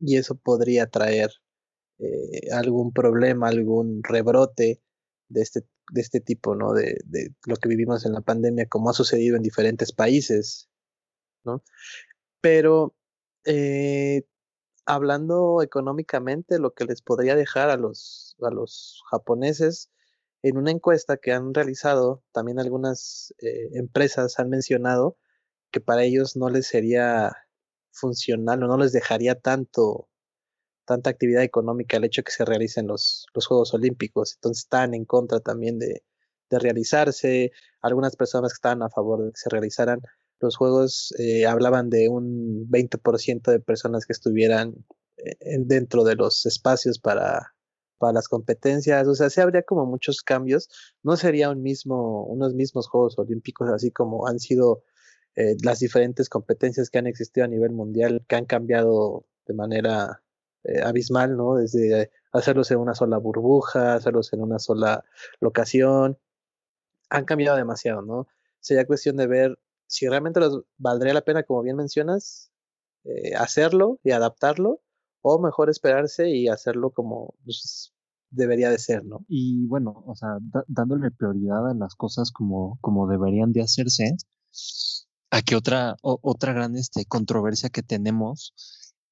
[0.00, 1.30] y eso podría traer
[1.98, 4.80] eh, algún problema, algún rebrote
[5.28, 6.72] de este de este tipo, ¿no?
[6.72, 10.68] De, de, lo que vivimos en la pandemia, como ha sucedido en diferentes países,
[11.44, 11.62] ¿no?
[12.40, 12.96] Pero
[13.44, 14.24] eh,
[14.86, 19.90] hablando económicamente, lo que les podría dejar a los, a los japoneses,
[20.42, 25.18] en una encuesta que han realizado, también algunas eh, empresas han mencionado
[25.70, 27.36] que para ellos no les sería
[27.92, 30.08] funcional o no les dejaría tanto
[30.84, 34.34] tanta actividad económica el hecho de que se realicen los, los Juegos Olímpicos.
[34.34, 36.02] Entonces están en contra también de,
[36.50, 37.52] de realizarse.
[37.80, 40.00] Algunas personas que estaban a favor de que se realizaran
[40.42, 44.74] los Juegos eh, hablaban de un 20% de personas que estuvieran
[45.16, 47.54] eh, dentro de los espacios para,
[47.98, 49.06] para las competencias.
[49.06, 50.68] O sea, sí habría como muchos cambios.
[51.02, 54.82] No sería un mismo, unos mismos Juegos Olímpicos, así como han sido
[55.36, 60.21] eh, las diferentes competencias que han existido a nivel mundial, que han cambiado de manera
[60.64, 61.56] eh, abismal, ¿no?
[61.56, 65.04] Desde hacerlos en una sola burbuja, hacerlos en una sola
[65.40, 66.18] locación.
[67.10, 68.26] Han cambiado demasiado, ¿no?
[68.60, 72.50] Sería cuestión de ver si realmente los valdría la pena, como bien mencionas,
[73.04, 74.80] eh, hacerlo y adaptarlo,
[75.20, 77.92] o mejor esperarse y hacerlo como pues,
[78.30, 79.24] debería de ser, ¿no?
[79.28, 84.16] Y bueno, o sea, dándole prioridad a las cosas como, como deberían de hacerse,
[85.30, 88.54] aquí otra, otra gran este, controversia que tenemos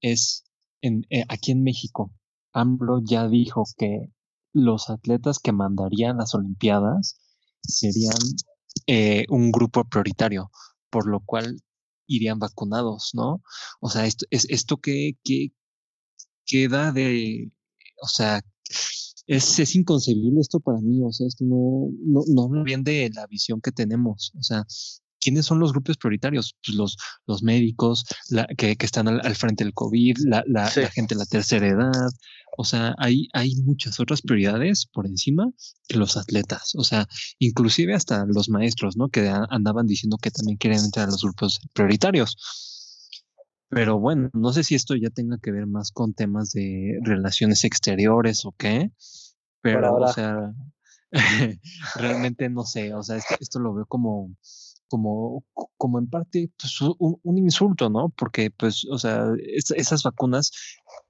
[0.01, 0.43] es
[0.81, 2.11] en, eh, aquí en México.
[2.53, 4.11] AMLO ya dijo que
[4.53, 7.19] los atletas que mandarían las Olimpiadas
[7.61, 8.17] serían
[8.87, 10.51] eh, un grupo prioritario,
[10.89, 11.61] por lo cual
[12.07, 13.41] irían vacunados, ¿no?
[13.79, 15.53] O sea, esto, es, esto que, que
[16.45, 17.51] queda de,
[18.01, 18.41] o sea,
[19.27, 23.61] es, es, inconcebible esto para mí, o sea, esto no, no, no de la visión
[23.61, 24.65] que tenemos, o sea,
[25.21, 26.57] ¿quiénes son los grupos prioritarios?
[26.65, 30.69] Pues los, los médicos la, que, que, están al, al, frente del COVID, la, la,
[30.69, 30.81] sí.
[30.81, 32.09] la, gente de la tercera edad.
[32.57, 35.49] O sea, hay, hay muchas otras prioridades por encima
[35.87, 36.73] que los atletas.
[36.75, 37.07] O sea,
[37.39, 39.07] inclusive hasta los maestros, ¿no?
[39.07, 42.35] Que andaban diciendo que también quieren entrar a los grupos prioritarios.
[43.69, 47.63] Pero bueno, no sé si esto ya tenga que ver más con temas de relaciones
[47.63, 48.91] exteriores o qué.
[49.61, 50.53] Pero, o sea,
[51.95, 52.93] realmente no sé.
[52.93, 54.35] O sea, esto, esto lo veo como
[54.91, 55.45] como,
[55.77, 58.09] como en parte pues, un, un, insulto, ¿no?
[58.17, 60.51] Porque, pues, o sea, es, esas vacunas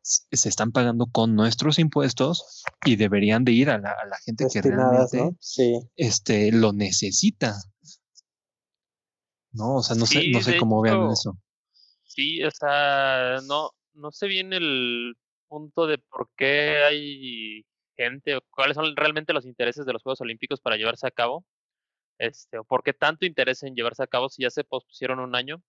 [0.04, 4.46] se están pagando con nuestros impuestos y deberían de ir a la, a la gente
[4.54, 5.36] que realmente ¿no?
[5.40, 5.80] sí.
[5.96, 7.56] este, lo necesita.
[9.52, 11.38] No, o sea, no sí, sé, no sé cómo hecho, vean eso.
[12.04, 15.16] Sí, o sea, no, no sé bien el
[15.48, 17.66] punto de por qué hay
[17.98, 21.44] gente o cuáles son realmente los intereses de los Juegos Olímpicos para llevarse a cabo
[22.22, 25.36] este, o por qué tanto interés en llevarse a cabo si ya se pospusieron un
[25.36, 25.64] año.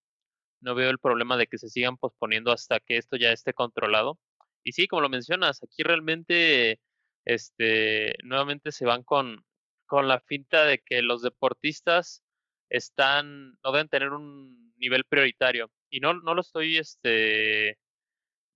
[0.60, 4.18] No veo el problema de que se sigan posponiendo hasta que esto ya esté controlado.
[4.64, 6.80] Y sí, como lo mencionas, aquí realmente,
[7.24, 9.44] este, nuevamente se van con,
[9.86, 12.22] con la finta de que los deportistas
[12.70, 15.70] están, no deben tener un nivel prioritario.
[15.90, 17.78] Y no, no lo estoy, este,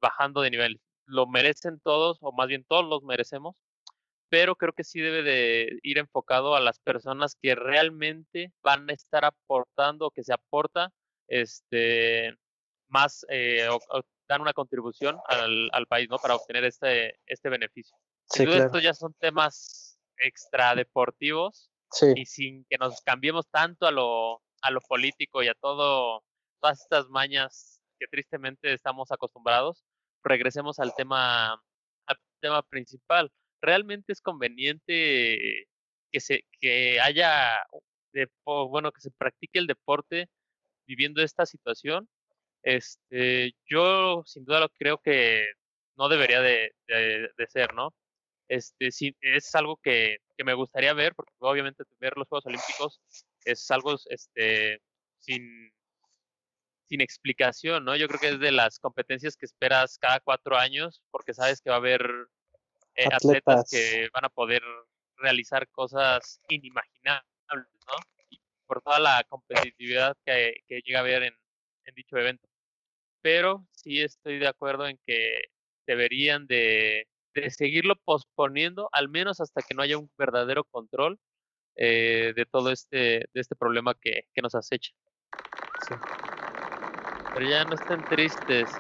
[0.01, 0.81] bajando de nivel.
[1.07, 3.57] Lo merecen todos, o más bien todos los merecemos,
[4.29, 8.93] pero creo que sí debe de ir enfocado a las personas que realmente van a
[8.93, 10.93] estar aportando, que se aporta
[11.29, 12.37] este
[12.89, 16.19] más eh, o, o, dan una contribución al, al, país, ¿no?
[16.19, 17.97] Para obtener este, este beneficio.
[18.29, 18.65] Sí, claro.
[18.65, 22.07] Estos ya son temas extradeportivos sí.
[22.17, 26.25] y sin que nos cambiemos tanto a lo, a lo político y a todo,
[26.61, 29.85] todas estas mañas que tristemente estamos acostumbrados,
[30.23, 31.53] regresemos al tema,
[32.07, 33.31] al tema principal
[33.67, 35.67] realmente es conveniente
[36.11, 37.59] que se que haya
[38.45, 40.29] bueno que se practique el deporte
[40.87, 42.09] viviendo esta situación
[42.63, 45.47] este yo sin duda lo creo que
[45.97, 47.93] no debería de, de, de ser no
[48.49, 53.01] este sí es algo que, que, me gustaría ver porque obviamente ver los Juegos Olímpicos
[53.45, 54.81] es algo este
[55.19, 55.73] sin
[56.89, 57.97] sin explicación, ¿no?
[57.97, 61.71] Yo creo que es de las competencias que esperas cada cuatro años, porque sabes que
[61.71, 62.09] va a haber
[62.97, 63.25] eh, atletas.
[63.25, 63.71] atletas.
[63.71, 64.63] que van a poder
[65.17, 67.95] realizar cosas inimaginables, ¿no?
[68.31, 71.35] Y por toda la competitividad que, que llega a haber en,
[71.85, 72.49] en, dicho evento.
[73.23, 75.45] Pero sí estoy de acuerdo en que
[75.87, 81.19] deberían de, de seguirlo posponiendo, al menos hasta que no haya un verdadero control
[81.77, 84.93] eh, de todo este, de este problema que, que nos acecha.
[85.87, 85.95] Sí.
[87.35, 88.71] Pero ya no estén tristes,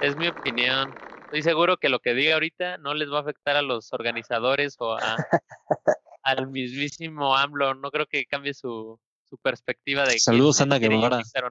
[0.00, 0.94] es mi opinión
[1.26, 4.76] estoy seguro que lo que diga ahorita no les va a afectar a los organizadores
[4.78, 5.16] o a,
[6.22, 7.74] al mismísimo AMLO.
[7.74, 11.18] No creo que cambie su, su perspectiva de Saludos, Ana Guevara.
[11.18, 11.50] No.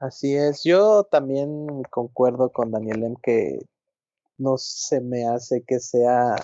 [0.00, 0.62] Así es.
[0.64, 3.16] Yo también concuerdo con Daniel M.
[3.22, 3.58] que
[4.36, 6.34] no se me hace que sea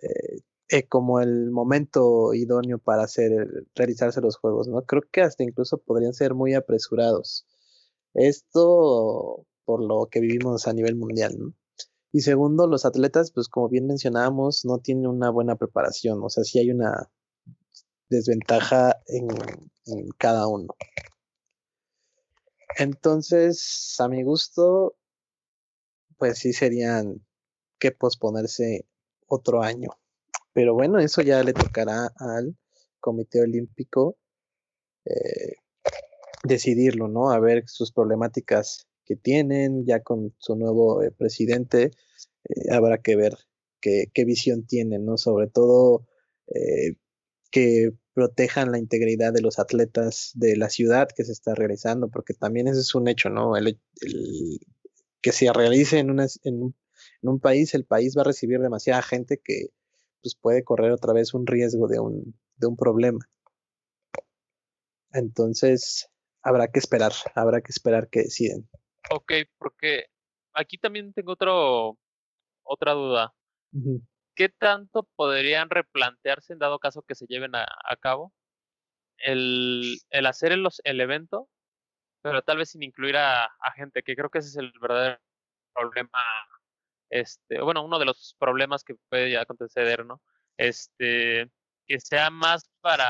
[0.00, 4.82] eh, eh, como el momento idóneo para hacer realizarse los juegos, ¿no?
[4.82, 7.46] Creo que hasta incluso podrían ser muy apresurados.
[8.14, 11.54] Esto por lo que vivimos a nivel mundial.
[12.10, 16.42] Y segundo, los atletas, pues como bien mencionábamos, no tienen una buena preparación, o sea,
[16.42, 17.10] sí hay una
[18.08, 19.28] desventaja en,
[19.84, 20.74] en cada uno.
[22.78, 24.96] Entonces, a mi gusto,
[26.16, 27.26] pues sí serían
[27.78, 28.86] que posponerse
[29.26, 29.90] otro año.
[30.54, 32.56] Pero bueno, eso ya le tocará al
[33.00, 34.16] Comité Olímpico
[35.04, 35.56] eh,
[36.42, 37.30] decidirlo, ¿no?
[37.30, 41.92] A ver sus problemáticas que tienen, ya con su nuevo eh, presidente,
[42.44, 43.38] eh, habrá que ver
[43.80, 45.16] qué, visión tienen, ¿no?
[45.16, 46.04] Sobre todo
[47.50, 52.34] que protejan la integridad de los atletas de la ciudad que se está realizando, porque
[52.34, 53.56] también ese es un hecho, ¿no?
[53.56, 53.78] El,
[55.22, 59.68] que se realice en, un, país, el país va a recibir demasiada gente que
[60.22, 63.20] pues, puede correr otra vez un riesgo de un, de un problema.
[65.12, 66.08] Entonces,
[66.42, 68.68] habrá que esperar, habrá que esperar que deciden.
[69.10, 70.06] Ok, porque
[70.52, 71.98] aquí también tengo otro,
[72.62, 73.32] otra duda.
[73.72, 74.06] Uh -huh.
[74.34, 78.32] ¿Qué tanto podrían replantearse en dado caso que se lleven a, a cabo
[79.18, 81.48] el, el hacer el, el, evento,
[82.22, 85.18] pero tal vez sin incluir a, a, gente, que creo que ese es el verdadero
[85.74, 86.20] problema,
[87.10, 90.20] este, bueno, uno de los problemas que puede acontecer, ¿no?
[90.56, 91.50] Este,
[91.86, 93.06] que sea más para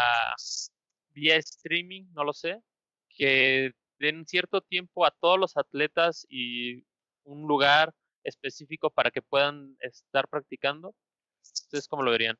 [1.10, 2.62] vía streaming, no lo sé,
[3.10, 6.84] que den cierto tiempo a todos los atletas y
[7.24, 10.94] un lugar específico para que puedan estar practicando.
[11.42, 12.36] ¿Ustedes cómo lo verían?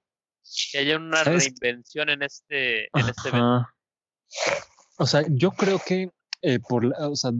[0.72, 1.44] Que haya una ¿Sabes?
[1.44, 3.66] reinvención en este, en este evento.
[4.98, 6.10] O sea, yo creo que
[6.42, 7.32] eh, por o sea,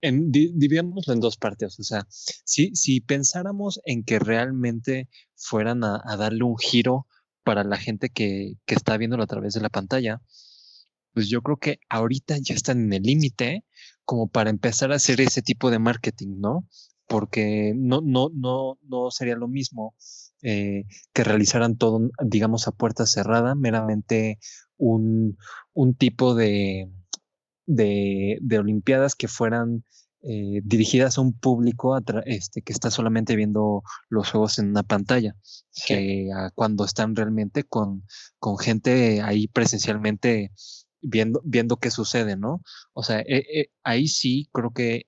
[0.00, 1.78] en, dividámoslo en dos partes.
[1.80, 7.06] O sea, si, si pensáramos en que realmente fueran a, a darle un giro
[7.42, 10.20] para la gente que, que, está viéndolo a través de la pantalla,
[11.14, 13.64] pues yo creo que ahorita ya están en el límite
[14.04, 16.66] como para empezar a hacer ese tipo de marketing, ¿no?
[17.06, 19.94] Porque no, no, no, no sería lo mismo
[20.42, 24.38] eh, que realizaran todo, digamos, a puerta cerrada, meramente
[24.76, 25.38] un,
[25.72, 26.90] un tipo de,
[27.66, 29.84] de, de, Olimpiadas que fueran
[30.22, 35.36] eh, dirigidas a un público este, que está solamente viendo los juegos en una pantalla,
[35.70, 35.84] sí.
[35.86, 38.04] que a cuando están realmente con,
[38.38, 40.50] con gente ahí presencialmente
[41.04, 42.62] viendo, viendo qué sucede, ¿no?
[42.92, 45.06] O sea, eh, eh, ahí sí creo que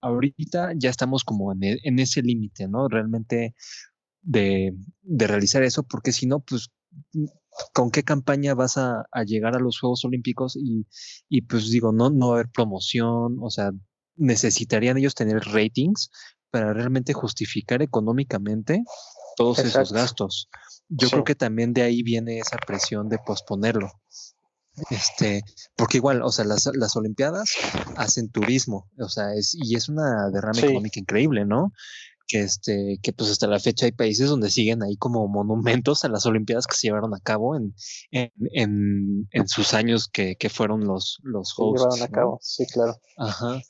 [0.00, 2.88] ahorita ya estamos como en, e, en ese límite, ¿no?
[2.88, 3.54] Realmente
[4.22, 6.68] de, de, realizar eso, porque si no, pues,
[7.72, 10.56] ¿con qué campaña vas a, a llegar a los Juegos Olímpicos?
[10.56, 10.86] Y,
[11.28, 13.70] y, pues digo, no, no va a haber promoción, o sea,
[14.16, 16.10] necesitarían ellos tener ratings
[16.50, 18.84] para realmente justificar económicamente
[19.36, 19.80] todos Exacto.
[19.80, 20.48] esos gastos.
[20.88, 21.12] Yo sí.
[21.12, 23.90] creo que también de ahí viene esa presión de posponerlo.
[24.90, 25.42] Este,
[25.76, 27.50] porque igual, o sea, las, las Olimpiadas
[27.96, 30.66] hacen turismo, o sea, es, y es una derrama sí.
[30.66, 31.72] económica increíble, ¿no?
[32.26, 36.08] Que este, que pues hasta la fecha hay países donde siguen ahí como monumentos a
[36.08, 37.74] las Olimpiadas que se llevaron a cabo en,
[38.10, 41.82] en, en, en sus años que, que, fueron los, los juegos.
[41.82, 42.96] Se llevaron a cabo, sí, claro.
[43.18, 43.60] Ajá.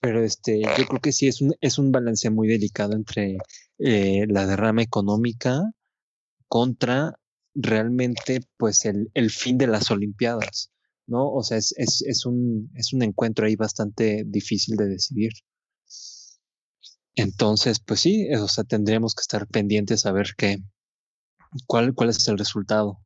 [0.00, 3.38] Pero este, yo creo que sí es un, es un balance muy delicado entre
[3.78, 5.62] eh, la derrama económica
[6.48, 7.18] contra
[7.56, 10.70] realmente pues el, el, fin de las Olimpiadas,
[11.06, 11.32] ¿no?
[11.32, 15.32] O sea, es, es, es, un, es un encuentro ahí bastante difícil de decidir.
[17.14, 20.58] Entonces, pues sí, o sea, tendríamos que estar pendientes a ver qué,
[21.66, 22.98] cuál, cuál es el resultado.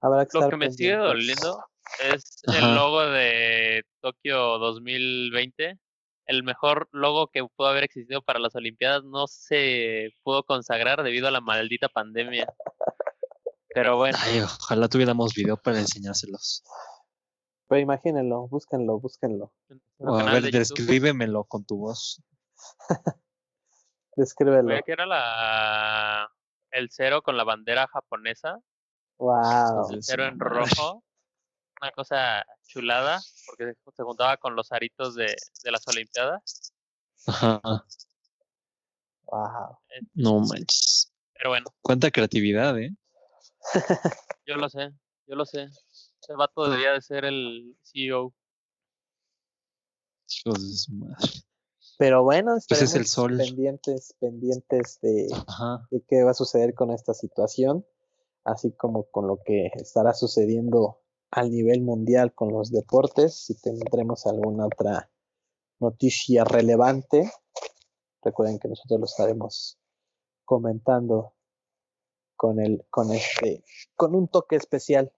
[0.00, 1.62] Habrá que Lo que me sigue doliendo
[2.02, 2.58] es Ajá.
[2.58, 5.78] el logo de Tokio 2020.
[6.24, 11.28] El mejor logo que pudo haber existido para las Olimpiadas no se pudo consagrar debido
[11.28, 12.46] a la maldita pandemia.
[13.72, 14.18] Pero bueno.
[14.20, 16.64] Ay, ojalá tuviéramos video para enseñárselos.
[17.68, 19.52] Pero imagínenlo, búsquenlo, búsquenlo.
[19.98, 22.20] O a ver, de descríbemelo con tu voz.
[24.16, 24.82] Descríbelo.
[24.84, 26.28] que era la
[26.72, 28.58] el cero con la bandera japonesa.
[29.18, 29.92] Wow.
[29.92, 31.04] El cero en rojo.
[31.80, 36.74] Una cosa chulada, porque se juntaba con los aritos de, de las Olimpiadas.
[37.26, 37.60] Ajá.
[39.22, 39.78] Wow.
[40.12, 41.10] No manches.
[41.32, 41.66] Pero bueno.
[41.80, 42.94] Cuánta creatividad, ¿eh?
[44.46, 44.92] Yo lo sé,
[45.26, 45.68] yo lo sé.
[46.22, 48.34] Ese vato debería de ser el CEO.
[50.28, 51.30] Hijos de su madre.
[51.98, 53.36] Pero bueno, Ese es el sol.
[53.36, 55.28] pendientes, pendientes de,
[55.90, 57.84] de, qué va a suceder con esta situación,
[58.44, 64.26] así como con lo que estará sucediendo al nivel mundial con los deportes, si tendremos
[64.26, 65.10] alguna otra
[65.78, 67.30] noticia relevante.
[68.22, 69.78] Recuerden que nosotros lo estaremos
[70.44, 71.34] comentando
[72.40, 73.62] con el, con este,
[73.94, 75.12] con un toque especial.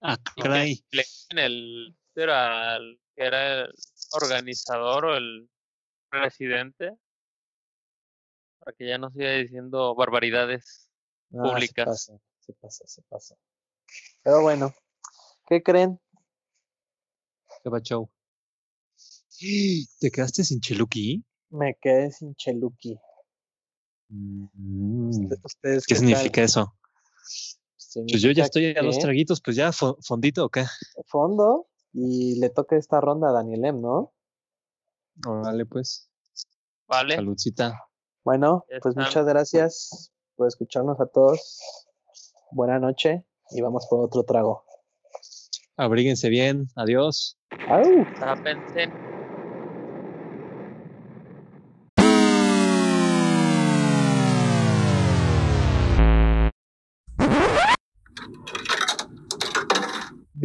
[0.00, 0.84] Ah, caray.
[1.30, 3.74] En el, era el, era el
[4.12, 5.50] organizador o el
[6.08, 6.96] presidente,
[8.60, 10.92] para que ya no siga diciendo barbaridades
[11.34, 12.04] ah, públicas.
[12.04, 13.36] Se pasa, se pasa, se pasa.
[14.22, 14.72] Pero bueno,
[15.48, 16.00] ¿qué creen?
[17.64, 18.08] ¿Qué va, show?
[19.98, 21.24] ¿Te quedaste sin Cheluki?
[21.50, 22.96] Me quedé sin Cheluki.
[24.08, 24.46] Mm,
[25.44, 26.74] ¿Ustedes ¿Qué significa eso?
[28.10, 30.64] Pues yo ya estoy a dos traguitos, pues ya, fo- fondito o qué.
[31.06, 34.12] Fondo y le toca esta ronda a Daniel M, ¿no?
[35.26, 36.08] Órale, pues.
[36.86, 37.16] Vale.
[37.16, 37.82] Saludcita.
[38.24, 41.60] Bueno, pues muchas gracias por escucharnos a todos.
[42.52, 44.64] Buena noche y vamos por otro trago.
[45.76, 46.68] Abríguense bien.
[46.76, 47.38] Adiós.
[47.68, 48.04] ¡Au!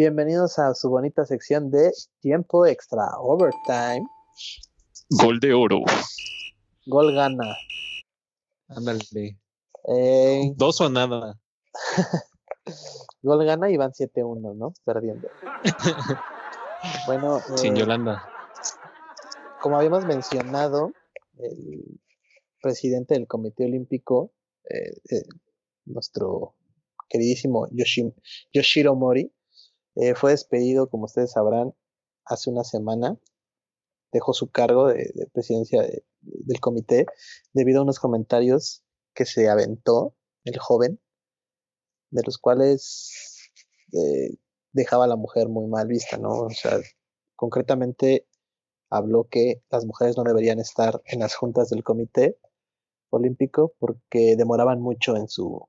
[0.04, 1.90] Bienvenidos a su bonita sección de
[2.20, 4.06] tiempo extra, overtime,
[5.12, 5.80] Gol de oro.
[6.88, 7.56] gol gana.
[8.68, 9.38] Ándale.
[9.88, 11.40] Eh, Dos o nada.
[13.22, 14.74] gol gana y van 7-1, ¿no?
[14.84, 15.30] Perdiendo.
[17.06, 18.28] Bueno, Sin eh, Yolanda.
[19.62, 20.92] como habíamos mencionado,
[21.40, 22.02] el
[22.62, 24.34] presidente del Comité Olímpico,
[24.70, 25.24] eh, eh,
[25.86, 26.56] nuestro
[27.08, 28.14] queridísimo Yoshi-
[28.52, 29.32] Yoshiro Mori,
[29.96, 31.74] eh, fue despedido, como ustedes sabrán,
[32.26, 33.18] hace una semana.
[34.14, 37.06] Dejó su cargo de, de presidencia de- del comité
[37.54, 38.84] debido a unos comentarios
[39.14, 40.16] que se aventó
[40.46, 41.00] el joven,
[42.12, 43.50] de los cuales
[43.94, 44.36] eh,
[44.72, 46.30] dejaba a la mujer muy mal vista, ¿no?
[46.44, 46.80] O sea,
[47.36, 48.28] concretamente
[48.90, 52.38] habló que las mujeres no deberían estar en las juntas del comité
[53.12, 55.68] olímpico porque demoraban mucho en su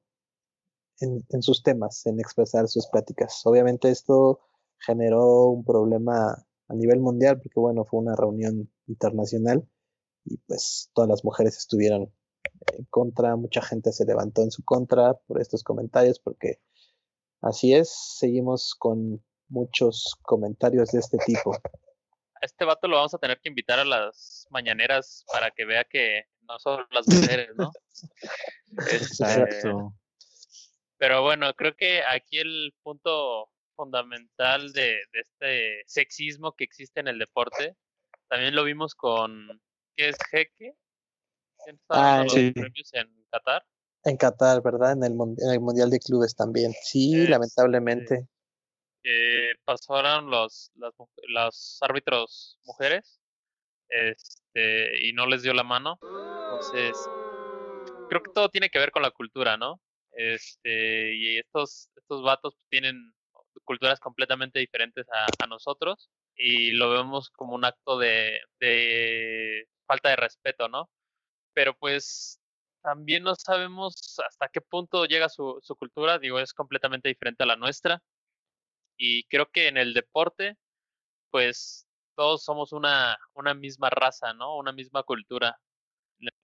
[1.01, 3.43] en, en sus temas, en expresar sus pláticas.
[3.45, 4.41] Obviamente esto
[4.79, 9.67] generó un problema a nivel mundial porque bueno, fue una reunión internacional
[10.25, 12.13] y pues todas las mujeres estuvieron
[12.77, 16.61] en contra, mucha gente se levantó en su contra por estos comentarios porque
[17.41, 21.55] así es, seguimos con muchos comentarios de este tipo.
[21.55, 25.85] A este vato lo vamos a tener que invitar a las mañaneras para que vea
[25.85, 27.71] que no son las mujeres, ¿no?
[28.93, 29.95] Exacto.
[30.97, 37.09] Pero bueno, creo que aquí el punto fundamental de, de este sexismo que existe en
[37.09, 37.77] el deporte,
[38.29, 39.61] también lo vimos con,
[39.97, 40.75] ¿qué es Jeque?
[41.65, 42.53] ¿Quién está Ah, los sí.
[42.53, 43.67] premios en Qatar?
[44.05, 44.93] En Qatar, ¿verdad?
[44.93, 46.73] En el, mun- en el Mundial de Clubes también.
[46.83, 48.29] Sí, Este, lamentablemente.
[49.65, 50.93] pasaron los, las
[51.29, 53.21] los árbitros mujeres
[53.89, 55.99] este, y no les dio la mano.
[56.03, 56.97] Entonces,
[58.09, 59.81] creo que todo tiene que ver con la cultura, ¿no?
[60.17, 63.15] Este, y estos, estos vatos tienen
[63.65, 70.11] culturas completamente diferentes a, a nosotros y lo vemos como un acto de, de falta
[70.11, 70.91] de respeto, ¿no?
[71.55, 72.41] Pero pues
[72.83, 77.47] también no sabemos hasta qué punto llega su, su cultura, digo, es completamente diferente a
[77.47, 78.03] la nuestra
[78.97, 80.57] y creo que en el deporte,
[81.31, 81.87] pues
[82.17, 84.57] todos somos una, una misma raza, ¿no?
[84.57, 85.59] Una misma cultura.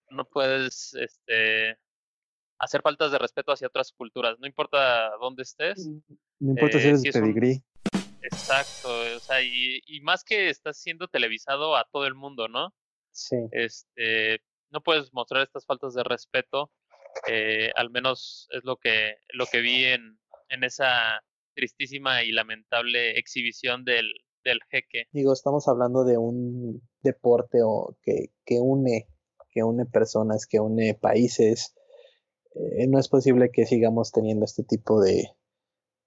[0.09, 1.77] No puedes este,
[2.61, 5.89] hacer faltas de respeto hacia otras culturas, no importa dónde estés.
[6.39, 7.63] No importa si eh, eres un- pedigrí.
[8.23, 12.73] Exacto, o sea, y, y más que estás siendo televisado a todo el mundo, ¿no?
[13.11, 13.37] Sí.
[13.51, 16.71] Este, no puedes mostrar estas faltas de respeto,
[17.27, 21.23] eh, al menos es lo que, lo que vi en, en esa
[21.55, 24.11] tristísima y lamentable exhibición del,
[24.43, 25.07] del jeque.
[25.11, 29.07] Digo, estamos hablando de un deporte o que, que une,
[29.49, 31.75] que une personas, que une países.
[32.55, 35.29] Eh, no es posible que sigamos teniendo este tipo de,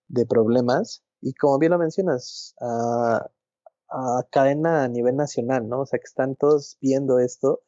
[0.09, 1.03] de problemas.
[1.21, 3.31] Y como bien lo mencionas, a,
[3.89, 5.81] a cadena a nivel nacional, ¿no?
[5.83, 7.63] O sea, que están todos viendo esto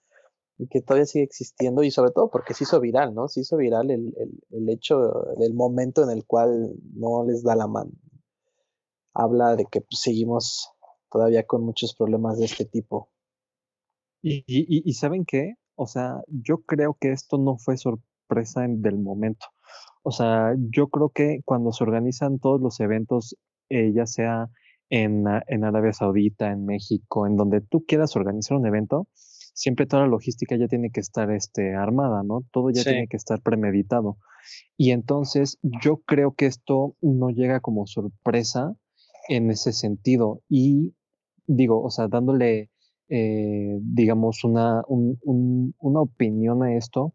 [0.58, 3.28] y que todavía sigue existiendo y sobre todo porque se hizo viral, ¿no?
[3.28, 4.98] Se hizo viral el, el, el hecho
[5.38, 7.92] del momento en el cual no les da la mano.
[9.14, 10.70] Habla de que pues, seguimos
[11.10, 13.10] todavía con muchos problemas de este tipo.
[14.22, 15.54] Y, y, y ¿saben qué?
[15.76, 18.15] O sea, yo creo que esto no fue sorpresa
[18.56, 19.46] en- del momento.
[20.02, 23.36] O sea, yo creo que cuando se organizan todos los eventos,
[23.68, 24.48] eh, ya sea
[24.90, 29.08] en, a- en Arabia Saudita, en México, en donde tú quieras organizar un evento,
[29.54, 32.42] siempre toda la logística ya tiene que estar este, armada, ¿no?
[32.52, 32.90] Todo ya Sí.
[32.90, 34.18] tiene que estar premeditado.
[34.76, 38.76] Y entonces yo creo que esto no llega como sorpresa
[39.28, 40.40] en ese sentido.
[40.48, 40.94] Y
[41.48, 42.70] digo, o sea, dándole,
[43.08, 47.14] eh, digamos, una, un- un- una opinión a esto,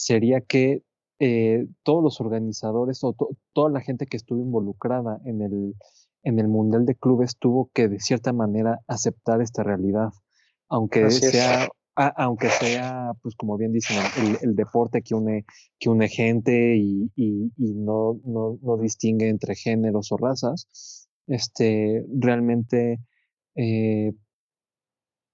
[0.00, 0.82] sería que
[1.18, 5.74] eh, todos los organizadores o to- toda la gente que estuvo involucrada en el,
[6.22, 10.08] en el Mundial de Clubes tuvo que de cierta manera aceptar esta realidad,
[10.68, 15.44] aunque Así sea, a- aunque sea, pues como bien dicen, el, el deporte que une,
[15.78, 22.06] que une gente y, y- y no, no, no distingue entre géneros o razas, este,
[22.18, 22.98] realmente,
[23.54, 24.12] eh,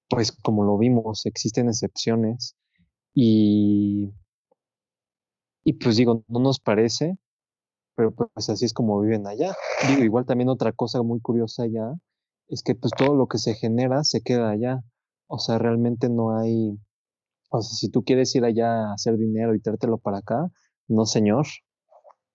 [0.09, 2.57] pues como lo vimos, existen excepciones
[3.15, 4.11] y
[5.67, 7.19] Y pues digo, no nos parece,
[7.97, 9.53] pero pues así es como viven allá.
[9.89, 11.93] Digo, igual también otra cosa muy curiosa allá
[12.47, 14.85] es que pues todo lo que se genera se queda allá.
[15.27, 16.79] O sea, realmente no hay,
[17.51, 20.47] o sea, si tú quieres ir allá a hacer dinero y traértelo para acá,
[20.87, 21.47] no señor.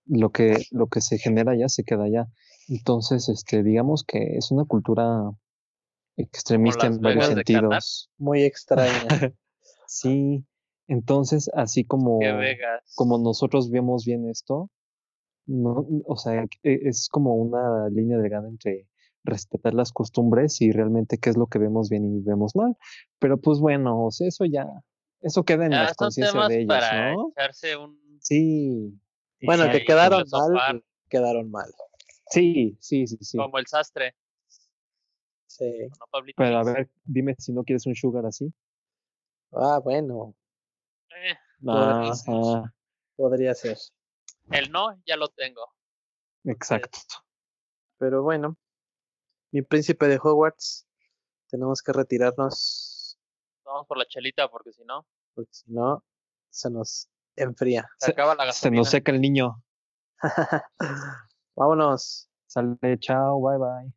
[0.08, 2.28] Lo que, lo que se genera allá se queda allá.
[2.68, 5.32] Entonces, este, digamos que es una cultura
[6.18, 8.10] extremista en varios sentidos.
[8.18, 9.08] Muy extraña.
[9.94, 10.46] Sí,
[10.92, 12.20] entonces así como,
[12.96, 14.70] como nosotros vemos bien esto,
[15.46, 18.88] no, o sea, e- es como una línea delgada entre
[19.24, 22.76] respetar las costumbres y realmente qué es lo que vemos bien y vemos mal.
[23.20, 24.68] Pero pues bueno, o sea, eso ya,
[25.22, 27.30] eso queda en la conciencia de ellos, para ¿no?
[27.32, 27.98] echarse un...
[28.20, 28.94] Sí,
[29.42, 31.72] bueno, que quedaron mal, quedaron mal.
[32.30, 33.38] sí, sí, sí, sí.
[33.38, 34.16] Como el sastre,
[35.48, 35.90] Sí.
[36.38, 38.54] Pero a ver, dime si no quieres un sugar así.
[39.52, 40.34] Ah, bueno,
[41.18, 42.72] Eh, Podría ser.
[43.16, 43.78] podría ser.
[44.52, 45.62] el no ya lo tengo.
[46.44, 46.98] exacto.
[47.98, 48.58] Pero bueno,
[49.52, 50.88] mi príncipe de Hogwarts,
[51.50, 53.20] tenemos que retirarnos
[53.64, 55.06] Vamos por la chelita porque si no,
[55.36, 56.04] porque si no,
[56.50, 57.88] se nos enfría.
[58.00, 59.64] se, Se- acaba la Se nos seca el niño.
[61.56, 62.28] Vámonos.
[62.48, 63.94] Sale, chao, bye bye.